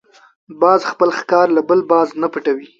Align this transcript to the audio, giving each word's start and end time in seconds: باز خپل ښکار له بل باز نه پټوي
باز 0.61 0.81
خپل 0.91 1.09
ښکار 1.19 1.47
له 1.55 1.61
بل 1.69 1.79
باز 1.91 2.07
نه 2.21 2.27
پټوي 2.33 2.67